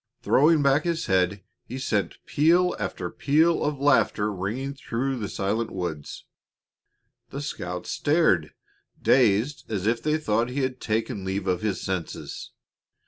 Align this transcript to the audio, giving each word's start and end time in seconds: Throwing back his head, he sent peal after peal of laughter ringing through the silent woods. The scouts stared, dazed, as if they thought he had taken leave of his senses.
Throwing 0.23 0.63
back 0.63 0.83
his 0.83 1.05
head, 1.05 1.43
he 1.63 1.77
sent 1.77 2.17
peal 2.25 2.75
after 2.79 3.11
peal 3.11 3.63
of 3.63 3.77
laughter 3.79 4.33
ringing 4.33 4.73
through 4.73 5.19
the 5.19 5.29
silent 5.29 5.69
woods. 5.69 6.25
The 7.29 7.39
scouts 7.39 7.91
stared, 7.91 8.55
dazed, 8.99 9.69
as 9.71 9.85
if 9.85 10.01
they 10.01 10.17
thought 10.17 10.49
he 10.49 10.61
had 10.63 10.81
taken 10.81 11.23
leave 11.23 11.45
of 11.45 11.61
his 11.61 11.81
senses. 11.81 12.49